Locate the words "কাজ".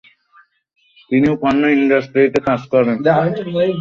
2.47-2.61